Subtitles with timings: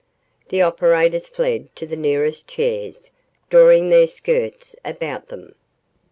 [0.49, 3.11] The operators fled to the nearest chairs,
[3.51, 5.53] drawing their skirts about them.